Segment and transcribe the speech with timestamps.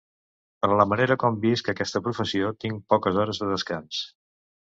[0.63, 4.01] Per la manera com visc aquesta professió, tinc poques hores de descans.